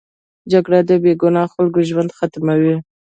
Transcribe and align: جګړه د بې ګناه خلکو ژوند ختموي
جګړه 0.51 0.79
د 0.89 0.91
بې 1.03 1.13
ګناه 1.21 1.51
خلکو 1.53 1.79
ژوند 1.89 2.09
ختموي 2.17 2.75